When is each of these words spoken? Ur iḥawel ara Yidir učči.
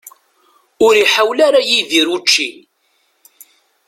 Ur 0.85 0.93
iḥawel 0.97 1.39
ara 1.47 1.59
Yidir 1.69 2.07
učči. 2.17 2.49